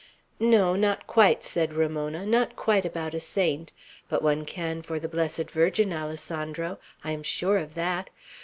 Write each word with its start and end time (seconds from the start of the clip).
"No, 0.39 0.75
not 0.75 1.05
quite," 1.05 1.43
said 1.43 1.73
Ramona; 1.75 2.25
"not 2.25 2.55
quite, 2.55 2.87
about 2.87 3.13
a 3.13 3.19
saint; 3.19 3.71
but 4.09 4.23
one 4.23 4.45
can 4.45 4.81
for 4.81 4.99
the 4.99 5.07
Blessed 5.07 5.51
Virgin, 5.51 5.93
Alessandro! 5.93 6.79
I 7.03 7.11
am 7.11 7.21
sure 7.21 7.59
of 7.59 7.75
that. 7.75 8.09